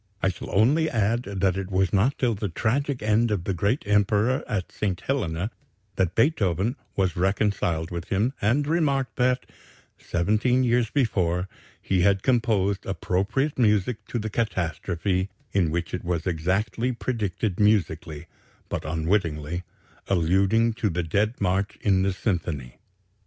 [0.23, 3.83] I shall only add that it was not till the tragic end of the great
[3.85, 4.99] Emperor at St.
[5.01, 5.51] Helena
[5.95, 9.45] that Beethoven was reconciled with him and remarked that,
[9.99, 11.47] seventeen years before,
[11.79, 18.25] he had composed appropriate music to the catastrophe, in which it was exactly predicted musically,
[18.69, 19.61] but unwittingly
[20.07, 22.79] alluding to the Dead March in the symphony."